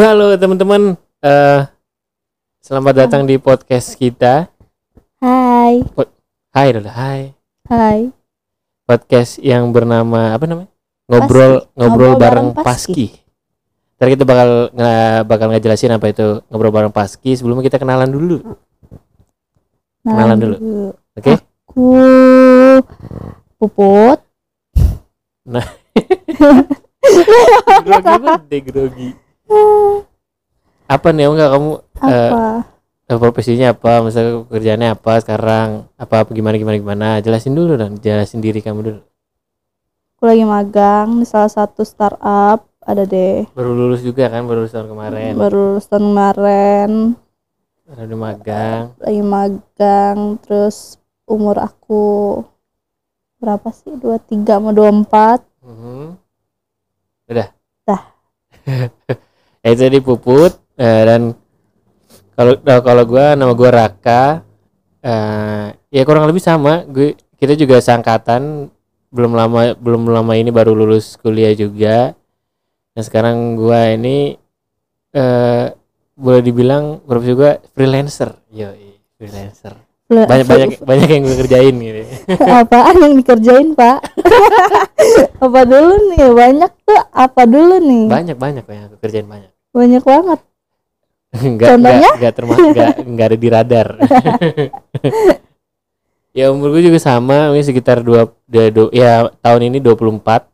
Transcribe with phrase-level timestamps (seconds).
[0.00, 1.60] Halo teman-teman, eh
[2.64, 4.48] selamat datang di podcast kita.
[5.20, 5.84] Hai.
[6.56, 7.36] Hai, udah hai.
[7.68, 8.08] Hai.
[8.88, 10.72] Podcast yang bernama apa namanya?
[11.04, 11.76] Ngobrol Paski.
[11.76, 13.12] ngobrol Ngobrol bareng bareng Paski.
[14.00, 14.94] Ntar kita bakal nge
[15.28, 17.36] bakal ngejelasin apa itu ngobrol bareng Paski.
[17.36, 18.56] Sebelumnya kita kenalan dulu,
[20.00, 20.56] Kenalan dulu.
[20.96, 21.32] oke?
[21.68, 21.84] Aku
[23.60, 24.24] Puput.
[27.84, 29.28] grogi banget deh, grogi.
[30.90, 31.70] Apa nih enggak kamu
[32.02, 32.46] eh, Apa?
[33.06, 34.02] eh, profesinya apa?
[34.02, 35.68] Misalnya kerjaannya apa sekarang?
[35.94, 37.08] Apa, apa gimana gimana gimana?
[37.22, 39.00] Jelasin dulu dong, jelasin diri kamu dulu.
[40.18, 42.66] Aku lagi magang di salah satu startup.
[42.82, 43.46] Ada deh.
[43.54, 45.32] Baru lulus juga kan, baru lulus tahun kemarin.
[45.38, 46.90] Baru lulus tahun kemarin.
[47.86, 48.82] Udah magang.
[48.98, 50.18] Lagi magang.
[50.42, 52.02] Terus umur aku
[53.38, 53.94] berapa sih?
[53.94, 55.46] 23 mau 24.
[55.62, 56.18] Mhm.
[57.30, 57.48] Udah.
[57.86, 58.02] Dah.
[59.62, 59.98] ya itu tadi
[60.80, 61.22] eh, dan
[62.32, 64.40] kalau eh, kalau gua nama gua Raka
[65.04, 68.68] eh ya kurang lebih sama gue kita juga sangkatan
[69.08, 72.12] belum lama belum lama ini baru lulus kuliah juga
[72.96, 74.36] nah sekarang gua ini
[75.12, 75.64] eh
[76.20, 78.72] boleh dibilang profesi gua freelancer yo
[79.16, 79.76] freelancer
[80.10, 82.02] banyak banyak banyak yang gue kerjain gitu
[82.42, 83.98] Apaan yang dikerjain, Pak?
[85.46, 86.26] apa dulu nih?
[86.34, 88.04] Banyak tuh apa dulu nih?
[88.10, 90.40] banyak banyak yang aku kerjain banyak Banyak banget.
[91.46, 91.96] enggak Contohnya?
[91.96, 93.88] enggak enggak termasuk enggak enggak ada di radar.
[96.30, 100.46] Ya umur gue juga sama mungkin sekitar dua, dua, dua- ya tahun ini 24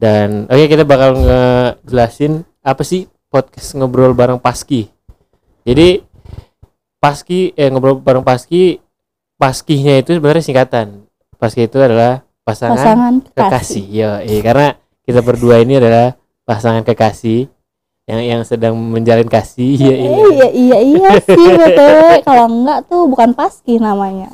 [0.00, 4.88] dan oke kita bakal ngejelasin apa sih podcast ngobrol bareng Paski.
[5.60, 6.00] Jadi
[6.96, 8.80] Paski eh ngobrol bareng Paski
[9.36, 11.04] Paskinya itu sebenarnya singkatan.
[11.36, 13.44] Paski itu adalah pasangan, Pasangan kekasih.
[13.44, 13.84] kekasih.
[13.92, 14.68] ya iya, karena
[15.04, 16.16] kita berdua ini adalah
[16.48, 17.52] pasangan kekasih
[18.04, 22.20] yang yang sedang menjalin kasih ya Eh, iya iya iya sih betul.
[22.20, 24.28] Kalau enggak tuh bukan paski namanya.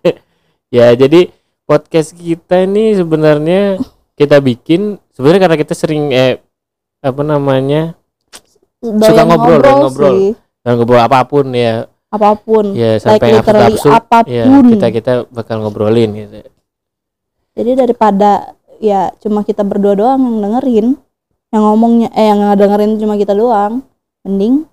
[0.74, 1.30] ya jadi
[1.62, 3.78] podcast kita ini sebenarnya
[4.14, 6.42] kita bikin sebenarnya karena kita sering eh
[6.98, 7.94] apa namanya
[8.76, 10.12] Doyan ngobrol, doyan ngobrol.
[10.12, 10.30] sih.
[10.62, 12.70] dan ngobrol apa pun ya Apa pun.
[12.70, 14.64] ya like sampai literally absurd ya apa pun.
[14.70, 16.38] kita kita bakal ngobrolin gitu
[17.56, 20.86] Jadi daripada ya cuma kita berdua doang yang dengerin,
[21.48, 23.82] yang ngomongnya eh yang dengerin cuma kita doang,
[24.22, 24.66] mending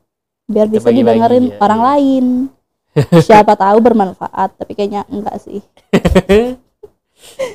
[0.43, 1.87] biar bisa bagi-bagi, didengerin ya, orang iya.
[1.89, 2.25] lain.
[3.25, 5.61] Siapa tahu bermanfaat, tapi kayaknya enggak sih.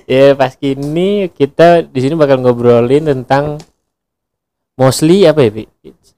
[0.09, 3.61] ya pas kini kita di sini bakal ngobrolin tentang
[4.75, 5.53] mostly apa ya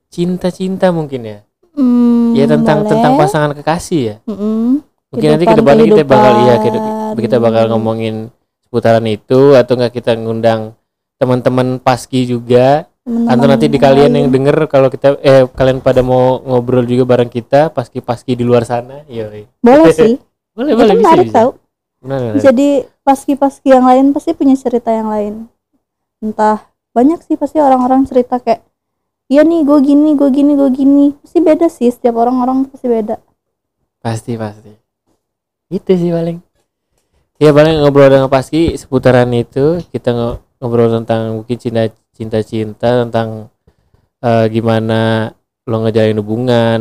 [0.06, 1.38] cinta-cinta mungkin ya
[1.70, 2.90] Hmm, ya tentang boleh.
[2.90, 4.82] tentang pasangan kekasih ya Mm-mm.
[5.06, 7.14] mungkin nanti Kehidupan- ke depannya kita bakal iya kita, kehidupan.
[7.16, 8.14] kita bakal ngomongin
[8.60, 10.74] seputaran itu atau enggak kita ngundang
[11.16, 15.98] teman-teman paski juga Teman-teman atau nanti di kalian yang denger kalau kita eh kalian pada
[15.98, 19.26] mau ngobrol juga bareng kita paski paski di luar sana iya
[19.58, 20.14] boleh sih.
[20.54, 21.50] boleh boleh bisa menarik bisa tau.
[21.98, 22.38] Benar, benar.
[22.38, 22.68] Jadi
[23.02, 25.50] paski-paski yang lain pasti punya cerita yang lain.
[26.22, 26.62] Entah
[26.94, 28.62] banyak sih pasti orang-orang cerita kayak
[29.26, 33.16] iya nih gue gini gue gini gue gini pasti beda sih setiap orang-orang pasti beda.
[34.00, 34.72] pasti pasti
[35.70, 36.40] itu sih paling
[37.38, 43.06] ya paling ngobrol dengan paski seputaran itu kita ngo- ngobrol tentang mungkin cinta cinta cinta
[43.06, 43.48] tentang
[44.20, 45.30] eh, gimana
[45.66, 46.80] lo ngejalin hubungan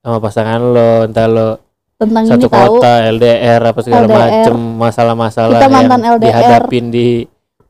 [0.00, 1.48] sama pasangan lo entah lo
[1.96, 4.20] Tentang satu ini tahu kota LDR apa segala LDR.
[4.20, 6.28] macem masalah-masalah Kita mantan yang LDR.
[6.28, 7.08] dihadapin di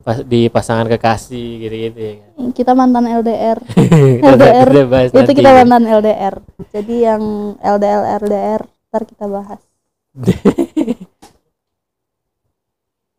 [0.03, 2.51] pas, di pasangan kekasih gitu-gitu ya kan.
[2.51, 3.57] kita mantan LDR.
[4.19, 4.67] LDR.
[4.75, 6.35] kita Itu nanti kita mantan LDR.
[6.75, 7.23] Jadi yang
[7.55, 9.63] LDL LDR ntar kita bahas.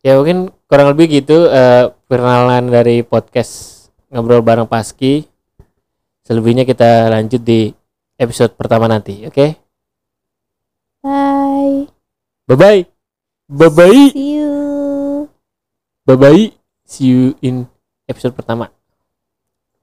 [0.04, 3.77] ya mungkin kurang lebih gitu eh, perkenalan dari podcast
[4.12, 5.24] ngobrol bareng Paski.
[6.24, 7.72] Selebihnya kita lanjut di
[8.18, 9.46] episode pertama nanti oke?
[10.98, 11.86] Bye.
[12.48, 12.80] bye bye
[13.46, 15.28] bye bye See you.
[16.02, 16.50] bye bye
[16.84, 17.68] see you in
[18.10, 18.77] episode pertama